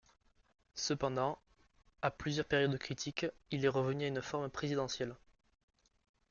[0.73, 1.37] Cependant,
[2.01, 5.15] à plusieurs périodes critiques, il est revenu à une forme présidentielle.